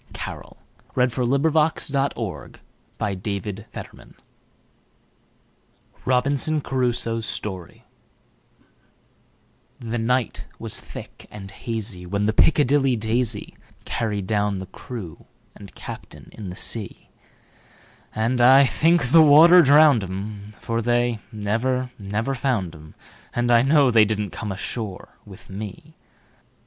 [0.17, 0.57] Modern
[0.95, 1.51] American Poetry.
[2.15, 3.65] 1919.
[3.71, 4.09] Charles E.
[6.01, 7.85] Carryl1841–1920 Robinson Crusoe's Story
[9.79, 16.49] THE NIGHT was thick and hazyWhen the "Piccadilly Daisy"Carried down the crew and captain in
[16.49, 17.11] the sea;
[18.15, 22.95] And I think the water drowned 'em; For they never, never found 'em,
[23.35, 25.95] And I know they didn't come ashore with me.